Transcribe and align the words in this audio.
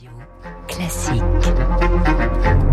Radio. 0.00 0.57
Classique. 0.78 1.22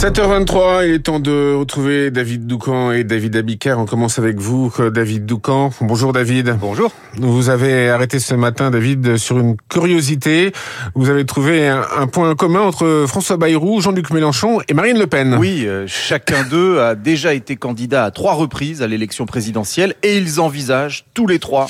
7h23, 0.00 0.86
il 0.86 0.94
est 0.94 0.98
temps 1.00 1.20
de 1.20 1.52
retrouver 1.52 2.10
David 2.10 2.46
Doucan 2.46 2.92
et 2.92 3.04
David 3.04 3.36
Abiker. 3.36 3.74
On 3.78 3.84
commence 3.84 4.18
avec 4.18 4.38
vous, 4.38 4.72
David 4.90 5.26
Doucan. 5.26 5.72
Bonjour 5.82 6.14
David. 6.14 6.56
Bonjour. 6.58 6.90
Vous 7.18 7.50
avez 7.50 7.90
arrêté 7.90 8.18
ce 8.18 8.34
matin, 8.34 8.70
David, 8.70 9.18
sur 9.18 9.38
une 9.38 9.56
curiosité. 9.68 10.52
Vous 10.94 11.10
avez 11.10 11.26
trouvé 11.26 11.68
un, 11.68 12.06
point 12.06 12.34
commun 12.34 12.60
entre 12.60 13.04
François 13.08 13.36
Bayrou, 13.36 13.80
Jean-Luc 13.80 14.10
Mélenchon 14.10 14.60
et 14.68 14.74
Marine 14.74 14.98
Le 14.98 15.06
Pen. 15.06 15.36
Oui, 15.38 15.66
euh, 15.66 15.84
chacun 15.86 16.44
d'eux 16.44 16.80
a 16.80 16.94
déjà 16.94 17.34
été 17.34 17.56
candidat 17.56 18.04
à 18.04 18.10
trois 18.10 18.34
reprises 18.34 18.82
à 18.82 18.86
l'élection 18.86 19.26
présidentielle 19.26 19.94
et 20.02 20.16
ils 20.16 20.40
envisagent 20.40 21.04
tous 21.14 21.26
les 21.26 21.40
trois 21.40 21.66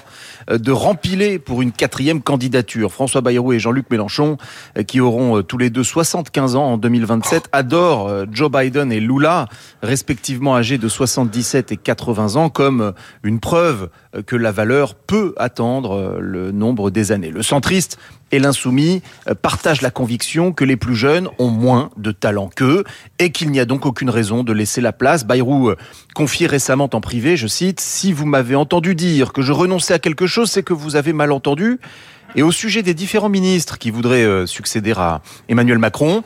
euh, 0.51 0.59
de 0.59 0.71
rempiler 0.71 1.39
pour 1.39 1.63
une 1.63 1.73
quatrième 1.73 2.23
candidature. 2.23 2.93
François 2.93 3.23
Bayrou 3.23 3.55
et 3.55 3.59
Jean-Luc 3.59 3.91
Mélenchon, 3.91 4.37
euh, 4.79 4.83
qui 4.83 5.01
auront 5.01 5.43
tous 5.43 5.59
les 5.59 5.71
deux 5.71 5.85
75 6.21 6.57
ans 6.57 6.73
en 6.73 6.77
2027, 6.77 7.49
adorent 7.53 8.27
Joe 8.31 8.51
Biden 8.51 8.93
et 8.93 9.01
Lula, 9.01 9.47
respectivement 9.83 10.55
âgés 10.55 10.77
de 10.77 10.87
77 10.87 11.73
et 11.73 11.77
80 11.79 12.37
ans, 12.37 12.51
comme 12.51 12.93
une 13.23 13.41
preuve 13.41 13.89
que 14.27 14.37
la 14.37 14.53
valeur 14.53 14.95
peut 14.95 15.33
attendre 15.39 16.19
le 16.21 16.53
nombre 16.53 16.91
des 16.91 17.11
années. 17.11 17.31
Le 17.31 17.43
centriste 17.43 17.99
et 18.33 18.39
l'insoumis 18.39 19.03
partagent 19.43 19.83
la 19.83 19.91
conviction 19.91 20.53
que 20.53 20.65
les 20.65 20.77
plus 20.77 20.95
jeunes 20.95 21.29
ont 21.39 21.51
moins 21.51 21.91
de 21.97 22.13
talent 22.13 22.51
qu'eux 22.55 22.85
et 23.19 23.31
qu'il 23.31 23.51
n'y 23.51 23.61
a 23.61 23.65
donc 23.65 23.87
aucune 23.87 24.11
raison 24.11 24.43
de 24.43 24.53
laisser 24.53 24.81
la 24.81 24.93
place. 24.93 25.25
Bayrou 25.25 25.73
confiait 26.15 26.47
récemment 26.47 26.91
en 26.93 27.01
privé, 27.01 27.37
je 27.37 27.47
cite, 27.47 27.81
Si 27.81 28.13
vous 28.13 28.27
m'avez 28.27 28.55
entendu 28.55 28.95
dire 28.95 29.33
que 29.33 29.43
je 29.43 29.53
renonçais 29.53 29.95
à 29.95 29.99
quelque 29.99 30.27
chose, 30.27 30.51
c'est 30.51 30.63
que 30.63 30.73
vous 30.73 30.97
avez 30.97 31.13
mal 31.13 31.33
entendu. 31.33 31.81
Et 32.37 32.43
au 32.43 32.53
sujet 32.53 32.83
des 32.83 32.95
différents 32.95 33.29
ministres 33.29 33.79
qui 33.79 33.91
voudraient 33.91 34.47
succéder 34.47 34.93
à 34.97 35.21
Emmanuel 35.49 35.79
Macron, 35.79 36.23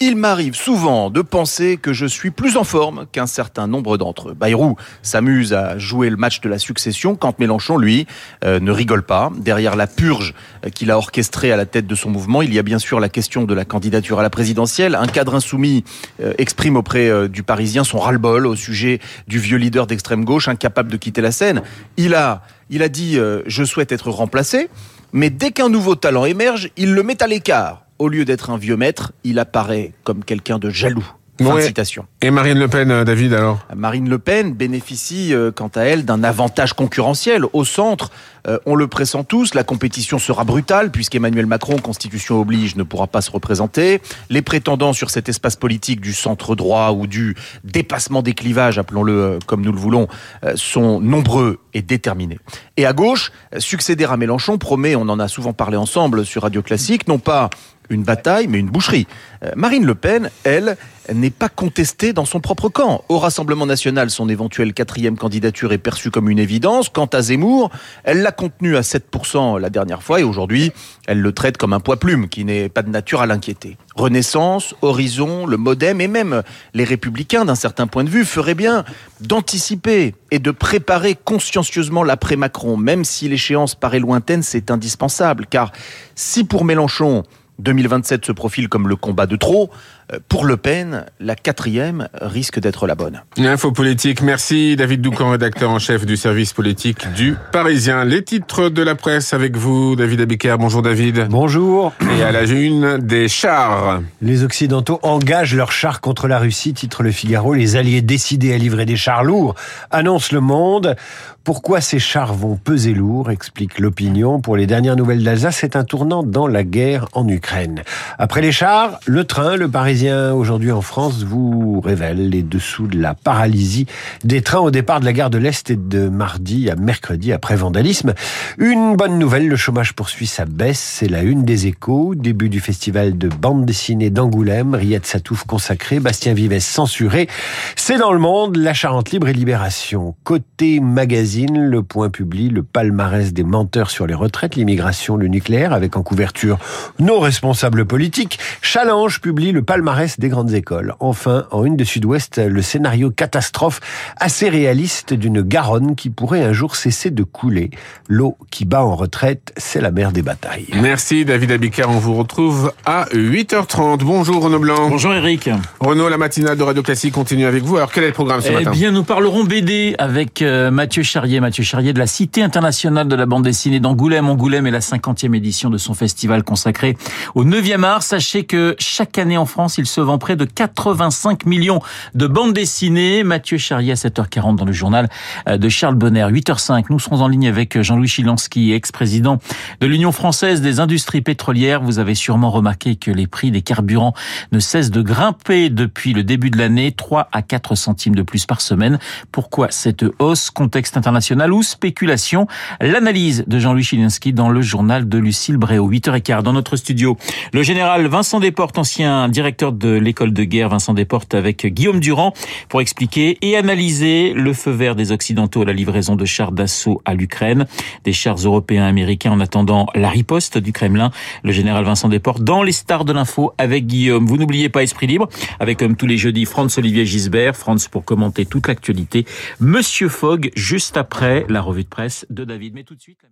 il 0.00 0.16
m'arrive 0.16 0.54
souvent 0.54 1.08
de 1.08 1.22
penser 1.22 1.76
que 1.76 1.92
je 1.92 2.06
suis 2.06 2.30
plus 2.30 2.56
en 2.56 2.64
forme 2.64 3.06
qu'un 3.12 3.26
certain 3.26 3.66
nombre 3.66 3.96
d'entre 3.96 4.30
eux. 4.30 4.34
Bayrou 4.34 4.76
s'amuse 5.02 5.52
à 5.52 5.78
jouer 5.78 6.10
le 6.10 6.16
match 6.16 6.40
de 6.40 6.48
la 6.48 6.58
succession 6.58 7.14
quand 7.14 7.38
Mélenchon, 7.38 7.76
lui, 7.76 8.06
euh, 8.44 8.58
ne 8.60 8.70
rigole 8.70 9.04
pas. 9.04 9.30
Derrière 9.36 9.76
la 9.76 9.86
purge 9.86 10.34
euh, 10.64 10.70
qu'il 10.70 10.90
a 10.90 10.98
orchestrée 10.98 11.52
à 11.52 11.56
la 11.56 11.66
tête 11.66 11.86
de 11.86 11.94
son 11.94 12.10
mouvement, 12.10 12.42
il 12.42 12.52
y 12.52 12.58
a 12.58 12.62
bien 12.62 12.78
sûr 12.78 12.98
la 12.98 13.08
question 13.08 13.44
de 13.44 13.54
la 13.54 13.64
candidature 13.64 14.18
à 14.18 14.22
la 14.22 14.30
présidentielle. 14.30 14.94
Un 14.94 15.06
cadre 15.06 15.36
insoumis 15.36 15.84
euh, 16.20 16.34
exprime 16.38 16.76
auprès 16.76 17.28
du 17.28 17.42
Parisien 17.42 17.84
son 17.84 17.98
ras-le-bol 17.98 18.46
au 18.46 18.56
sujet 18.56 19.00
du 19.28 19.38
vieux 19.38 19.58
leader 19.58 19.86
d'extrême 19.86 20.24
gauche 20.24 20.48
incapable 20.48 20.90
de 20.90 20.96
quitter 20.96 21.20
la 21.20 21.32
scène. 21.32 21.62
Il 21.96 22.14
a, 22.14 22.42
il 22.70 22.82
a 22.82 22.88
dit 22.88 23.18
je 23.46 23.64
souhaite 23.64 23.92
être 23.92 24.10
remplacé, 24.10 24.68
mais 25.12 25.30
dès 25.30 25.50
qu'un 25.50 25.68
nouveau 25.68 25.94
talent 25.94 26.24
émerge, 26.24 26.70
il 26.76 26.94
le 26.94 27.02
met 27.02 27.22
à 27.22 27.26
l'écart 27.26 27.83
au 27.98 28.08
lieu 28.08 28.24
d'être 28.24 28.50
un 28.50 28.58
vieux 28.58 28.76
maître, 28.76 29.12
il 29.24 29.38
apparaît 29.38 29.92
comme 30.04 30.24
quelqu'un 30.24 30.58
de 30.58 30.70
jaloux. 30.70 31.06
Fin 31.42 31.56
de 31.56 31.60
citation. 31.62 32.06
Et 32.22 32.30
Marine 32.30 32.58
Le 32.58 32.68
Pen, 32.68 32.90
euh, 32.92 33.02
David, 33.02 33.34
alors? 33.34 33.66
Marine 33.74 34.08
Le 34.08 34.20
Pen 34.20 34.52
bénéficie, 34.54 35.34
euh, 35.34 35.50
quant 35.50 35.70
à 35.74 35.82
elle, 35.82 36.04
d'un 36.04 36.22
avantage 36.22 36.74
concurrentiel. 36.74 37.42
Au 37.52 37.64
centre, 37.64 38.10
euh, 38.46 38.58
on 38.66 38.74
le 38.74 38.86
pressent 38.88 39.24
tous, 39.28 39.54
la 39.54 39.64
compétition 39.64 40.18
sera 40.18 40.44
brutale, 40.44 40.90
puisqu'Emmanuel 40.90 41.46
Macron, 41.46 41.78
constitution 41.78 42.40
oblige, 42.40 42.76
ne 42.76 42.82
pourra 42.82 43.06
pas 43.06 43.20
se 43.20 43.30
représenter. 43.30 44.00
Les 44.30 44.42
prétendants 44.42 44.92
sur 44.92 45.10
cet 45.10 45.28
espace 45.28 45.56
politique 45.56 46.00
du 46.00 46.12
centre 46.12 46.54
droit 46.54 46.92
ou 46.92 47.06
du 47.06 47.36
dépassement 47.64 48.22
des 48.22 48.34
clivages, 48.34 48.78
appelons-le 48.78 49.38
comme 49.46 49.62
nous 49.62 49.72
le 49.72 49.78
voulons, 49.78 50.08
sont 50.54 51.00
nombreux 51.00 51.60
et 51.72 51.82
déterminés. 51.82 52.38
Et 52.76 52.86
à 52.86 52.92
gauche, 52.92 53.32
succéder 53.58 54.04
à 54.04 54.16
Mélenchon 54.16 54.58
promet, 54.58 54.94
on 54.96 55.08
en 55.08 55.18
a 55.18 55.28
souvent 55.28 55.52
parlé 55.52 55.76
ensemble 55.76 56.24
sur 56.24 56.42
Radio 56.42 56.62
Classique, 56.62 57.08
non 57.08 57.18
pas 57.18 57.50
une 57.90 58.02
bataille, 58.02 58.46
mais 58.48 58.58
une 58.58 58.70
boucherie. 58.70 59.06
Euh, 59.42 59.50
Marine 59.56 59.84
Le 59.84 59.94
Pen, 59.94 60.30
elle, 60.44 60.76
n'est 61.12 61.30
pas 61.30 61.50
contestée 61.50 62.14
dans 62.14 62.24
son 62.24 62.40
propre 62.40 62.70
camp. 62.70 63.04
Au 63.08 63.18
Rassemblement 63.18 63.66
national, 63.66 64.10
son 64.10 64.28
éventuelle 64.28 64.72
quatrième 64.72 65.18
candidature 65.18 65.72
est 65.72 65.78
perçue 65.78 66.10
comme 66.10 66.30
une 66.30 66.38
évidence. 66.38 66.88
Quant 66.88 67.06
à 67.06 67.20
Zemmour, 67.20 67.70
elle 68.04 68.22
l'a 68.22 68.32
contenu 68.34 68.76
à 68.76 68.82
7% 68.82 69.58
la 69.58 69.70
dernière 69.70 70.02
fois 70.02 70.20
et 70.20 70.22
aujourd'hui, 70.22 70.72
elle 71.06 71.20
le 71.20 71.32
traite 71.32 71.56
comme 71.56 71.72
un 71.72 71.80
poids 71.80 71.96
plume 71.96 72.28
qui 72.28 72.44
n'est 72.44 72.68
pas 72.68 72.82
de 72.82 72.90
nature 72.90 73.20
à 73.22 73.26
l'inquiéter. 73.26 73.78
Renaissance, 73.96 74.74
Horizon, 74.82 75.46
le 75.46 75.56
Modem 75.56 76.00
et 76.00 76.08
même 76.08 76.42
les 76.74 76.84
Républicains, 76.84 77.44
d'un 77.44 77.54
certain 77.54 77.86
point 77.86 78.04
de 78.04 78.10
vue, 78.10 78.24
feraient 78.24 78.54
bien 78.54 78.84
d'anticiper 79.20 80.14
et 80.30 80.38
de 80.38 80.50
préparer 80.50 81.14
consciencieusement 81.14 82.02
l'après-Macron. 82.02 82.76
Même 82.76 83.04
si 83.04 83.28
l'échéance 83.28 83.74
paraît 83.74 84.00
lointaine, 84.00 84.42
c'est 84.42 84.70
indispensable. 84.70 85.46
Car 85.46 85.72
si 86.14 86.44
pour 86.44 86.64
Mélenchon, 86.64 87.22
2027 87.60 88.26
se 88.26 88.32
profile 88.32 88.68
comme 88.68 88.88
le 88.88 88.96
combat 88.96 89.26
de 89.26 89.36
trop. 89.36 89.70
Euh, 90.14 90.18
pour 90.28 90.44
Le 90.44 90.56
Pen, 90.56 91.04
la 91.20 91.36
quatrième 91.36 92.08
risque 92.20 92.58
d'être 92.58 92.86
la 92.86 92.94
bonne. 92.94 93.22
Info 93.38 93.72
politique. 93.72 94.22
Merci 94.22 94.76
David 94.76 95.00
Doucan, 95.00 95.30
rédacteur 95.30 95.70
en 95.70 95.78
chef 95.78 96.06
du 96.06 96.16
service 96.16 96.52
politique 96.52 97.12
du 97.14 97.36
Parisien. 97.52 98.04
Les 98.04 98.22
titres 98.22 98.68
de 98.68 98.82
la 98.82 98.94
presse 98.94 99.32
avec 99.32 99.56
vous, 99.56 99.96
David 99.96 100.20
Abiker. 100.22 100.56
Bonjour 100.58 100.82
David. 100.82 101.28
Bonjour. 101.30 101.92
Et 102.18 102.22
à 102.22 102.32
la 102.32 102.44
une 102.44 102.98
des 102.98 103.28
chars. 103.28 104.00
Les 104.20 104.44
Occidentaux 104.44 105.00
engagent 105.02 105.54
leurs 105.54 105.72
chars 105.72 106.00
contre 106.00 106.28
la 106.28 106.38
Russie, 106.38 106.74
titre 106.74 107.02
Le 107.02 107.10
Figaro. 107.10 107.54
Les 107.54 107.76
Alliés 107.76 108.02
décidés 108.02 108.52
à 108.52 108.58
livrer 108.58 108.84
des 108.86 108.96
chars 108.96 109.24
lourds, 109.24 109.54
annonce 109.90 110.32
Le 110.32 110.40
Monde. 110.40 110.96
Pourquoi 111.44 111.82
ces 111.82 111.98
chars 111.98 112.32
vont 112.32 112.56
peser 112.56 112.94
lourd, 112.94 113.30
explique 113.30 113.78
l'opinion. 113.78 114.40
Pour 114.40 114.56
les 114.56 114.66
dernières 114.66 114.96
nouvelles 114.96 115.22
d'Alsace, 115.22 115.58
c'est 115.60 115.76
un 115.76 115.84
tournant 115.84 116.22
dans 116.22 116.46
la 116.46 116.64
guerre 116.64 117.06
en 117.12 117.28
Ukraine. 117.28 117.82
Après 118.18 118.40
les 118.40 118.50
chars, 118.50 118.98
le 119.04 119.24
train, 119.24 119.56
le 119.56 119.68
Parisien 119.68 120.03
aujourd'hui 120.10 120.72
en 120.72 120.80
France 120.80 121.22
vous 121.24 121.80
révèle 121.80 122.28
les 122.28 122.42
dessous 122.42 122.86
de 122.86 122.98
la 122.98 123.14
paralysie 123.14 123.86
des 124.24 124.42
trains 124.42 124.60
au 124.60 124.70
départ 124.70 125.00
de 125.00 125.04
la 125.04 125.12
gare 125.12 125.30
de 125.30 125.38
l'Est 125.38 125.70
et 125.70 125.76
de 125.76 126.08
mardi 126.08 126.70
à 126.70 126.76
mercredi 126.76 127.32
après 127.32 127.56
vandalisme. 127.56 128.14
Une 128.58 128.96
bonne 128.96 129.18
nouvelle, 129.18 129.48
le 129.48 129.56
chômage 129.56 129.94
poursuit 129.94 130.26
sa 130.26 130.44
baisse, 130.44 130.80
c'est 130.80 131.08
la 131.08 131.22
une 131.22 131.44
des 131.44 131.66
échos. 131.66 132.14
Début 132.14 132.48
du 132.48 132.60
festival 132.60 133.16
de 133.16 133.28
bande 133.28 133.64
dessinée 133.64 134.10
d'Angoulême, 134.10 134.74
Riyad 134.74 135.06
Satouf 135.06 135.44
consacré, 135.44 136.00
Bastien 136.00 136.34
Vives 136.34 136.58
censuré. 136.60 137.28
C'est 137.76 137.98
dans 137.98 138.12
le 138.12 138.18
monde, 138.18 138.56
la 138.56 138.74
Charente 138.74 139.10
libre 139.10 139.28
et 139.28 139.32
libération. 139.32 140.14
Côté 140.24 140.80
magazine, 140.80 141.58
le 141.58 141.82
Point 141.82 142.10
publie 142.10 142.48
le 142.48 142.62
palmarès 142.62 143.32
des 143.32 143.44
menteurs 143.44 143.90
sur 143.90 144.06
les 144.06 144.14
retraites, 144.14 144.56
l'immigration, 144.56 145.16
le 145.16 145.28
nucléaire, 145.28 145.72
avec 145.72 145.96
en 145.96 146.02
couverture 146.02 146.58
nos 146.98 147.20
responsables 147.20 147.84
politiques. 147.84 148.38
Challenge 148.60 149.20
publie 149.20 149.52
le 149.52 149.62
palmarès 149.62 149.83
des 150.18 150.28
grandes 150.28 150.52
écoles. 150.52 150.94
Enfin, 151.00 151.46
en 151.50 151.64
une 151.64 151.76
de 151.76 151.84
Sud-Ouest, 151.84 152.38
le 152.38 152.62
scénario 152.62 153.10
catastrophe 153.10 153.80
assez 154.16 154.48
réaliste 154.48 155.12
d'une 155.12 155.42
Garonne 155.42 155.94
qui 155.94 156.10
pourrait 156.10 156.42
un 156.42 156.52
jour 156.52 156.76
cesser 156.76 157.10
de 157.10 157.22
couler. 157.22 157.70
L'eau 158.08 158.36
qui 158.50 158.64
bat 158.64 158.84
en 158.84 158.94
retraite, 158.94 159.52
c'est 159.56 159.80
la 159.80 159.90
mer 159.90 160.12
des 160.12 160.22
batailles. 160.22 160.68
Merci 160.80 161.24
David 161.24 161.52
Abicard, 161.52 161.90
on 161.90 161.98
vous 161.98 162.14
retrouve 162.14 162.72
à 162.86 163.06
8h30. 163.12 163.98
Bonjour 163.98 164.42
Renaud 164.42 164.58
Blanc. 164.58 164.88
Bonjour 164.88 165.12
Eric. 165.12 165.50
Renaud, 165.80 166.08
la 166.08 166.18
matinale 166.18 166.56
de 166.56 166.62
Radio 166.62 166.82
Classique 166.82 167.14
continue 167.14 167.46
avec 167.46 167.62
vous. 167.62 167.76
Alors 167.76 167.92
quel 167.92 168.04
est 168.04 168.08
le 168.08 168.12
programme 168.12 168.40
ce 168.40 168.50
matin? 168.50 168.70
Eh 168.72 168.76
bien, 168.76 168.90
nous 168.90 169.04
parlerons 169.04 169.44
BD 169.44 169.94
avec 169.98 170.42
euh, 170.42 170.70
Mathieu 170.70 171.02
Charles 171.02 171.40
Mathieu 171.40 171.62
Charrier 171.62 171.92
de 171.92 171.98
la 171.98 172.06
Cité 172.06 172.42
internationale 172.42 173.08
de 173.08 173.16
la 173.16 173.26
bande 173.26 173.44
dessinée 173.44 173.80
d'Angoulême. 173.80 174.28
Angoulême 174.28 174.66
est 174.66 174.70
la 174.70 174.80
50e 174.80 175.34
édition 175.34 175.70
de 175.70 175.78
son 175.78 175.94
festival 175.94 176.42
consacré 176.42 176.96
au 177.34 177.44
9e 177.44 177.82
art. 177.82 178.02
Sachez 178.02 178.44
que 178.44 178.76
chaque 178.78 179.18
année 179.18 179.38
en 179.38 179.46
France, 179.46 179.73
il 179.78 179.86
se 179.86 180.00
vend 180.00 180.18
près 180.18 180.36
de 180.36 180.44
85 180.44 181.46
millions 181.46 181.80
de 182.14 182.26
bandes 182.26 182.52
dessinées. 182.52 183.24
Mathieu 183.24 183.58
Charrier 183.58 183.92
à 183.92 183.94
7h40 183.94 184.56
dans 184.56 184.64
le 184.64 184.72
journal 184.72 185.08
euh, 185.48 185.56
de 185.56 185.68
Charles 185.68 185.94
Bonner. 185.94 186.26
8h05, 186.30 186.86
nous 186.90 186.98
serons 186.98 187.20
en 187.20 187.28
ligne 187.28 187.48
avec 187.48 187.80
Jean-Louis 187.80 188.08
Chilansky, 188.08 188.72
ex-président 188.72 189.38
de 189.80 189.86
l'Union 189.86 190.12
française 190.12 190.60
des 190.60 190.80
industries 190.80 191.22
pétrolières. 191.22 191.82
Vous 191.82 191.98
avez 191.98 192.14
sûrement 192.14 192.50
remarqué 192.50 192.96
que 192.96 193.10
les 193.10 193.26
prix 193.26 193.50
des 193.50 193.62
carburants 193.62 194.14
ne 194.52 194.58
cessent 194.58 194.90
de 194.90 195.02
grimper 195.02 195.70
depuis 195.70 196.12
le 196.12 196.24
début 196.24 196.50
de 196.50 196.58
l'année, 196.58 196.92
3 196.92 197.28
à 197.32 197.42
4 197.42 197.74
centimes 197.74 198.14
de 198.14 198.22
plus 198.22 198.46
par 198.46 198.60
semaine. 198.60 198.98
Pourquoi 199.32 199.68
cette 199.70 200.04
hausse? 200.18 200.50
Contexte 200.50 200.96
international 200.96 201.52
ou 201.52 201.62
spéculation? 201.62 202.46
L'analyse 202.80 203.44
de 203.46 203.58
Jean-Louis 203.58 203.84
Chilinski 203.84 204.32
dans 204.32 204.48
le 204.48 204.62
journal 204.62 205.08
de 205.08 205.18
Lucille 205.18 205.56
Bréau. 205.56 205.90
8h15 205.90 206.42
dans 206.42 206.52
notre 206.52 206.76
studio. 206.76 207.16
Le 207.52 207.62
général 207.62 208.06
Vincent 208.06 208.40
Desportes, 208.40 208.78
ancien 208.78 209.28
directeur 209.28 209.63
de 209.72 209.90
l'école 209.90 210.32
de 210.32 210.44
guerre 210.44 210.68
Vincent 210.68 210.94
Desportes 210.94 211.34
avec 211.34 211.66
Guillaume 211.66 212.00
Durand 212.00 212.32
pour 212.68 212.80
expliquer 212.80 213.38
et 213.42 213.56
analyser 213.56 214.32
le 214.34 214.52
feu 214.52 214.70
vert 214.70 214.94
des 214.94 215.12
Occidentaux 215.12 215.62
à 215.62 215.64
la 215.64 215.72
livraison 215.72 216.16
de 216.16 216.24
chars 216.24 216.52
d'assaut 216.52 217.00
à 217.04 217.14
l'Ukraine. 217.14 217.66
Des 218.04 218.12
chars 218.12 218.36
européens 218.36 218.84
américains 218.84 219.32
en 219.32 219.40
attendant 219.40 219.86
la 219.94 220.10
riposte 220.10 220.58
du 220.58 220.72
Kremlin. 220.72 221.10
Le 221.42 221.52
général 221.52 221.84
Vincent 221.84 222.08
Desportes 222.08 222.42
dans 222.42 222.62
les 222.62 222.72
stars 222.72 223.04
de 223.04 223.12
l'info 223.12 223.52
avec 223.58 223.86
Guillaume. 223.86 224.26
Vous 224.26 224.36
n'oubliez 224.36 224.68
pas 224.68 224.82
Esprit 224.82 225.06
Libre 225.06 225.28
avec 225.60 225.78
comme 225.78 225.96
tous 225.96 226.06
les 226.06 226.18
jeudis 226.18 226.44
Franz 226.44 226.78
Olivier 226.78 227.06
Gisbert. 227.06 227.56
Franz 227.56 227.88
pour 227.90 228.04
commenter 228.04 228.46
toute 228.46 228.68
l'actualité. 228.68 229.24
Monsieur 229.60 230.08
Fogg 230.08 230.50
juste 230.54 230.96
après 230.96 231.46
la 231.48 231.60
revue 231.60 231.84
de 231.84 231.88
presse 231.88 232.26
de 232.30 232.44
David. 232.44 232.74
Mais 232.74 232.84
tout 232.84 232.94
de 232.94 233.00
suite... 233.00 233.24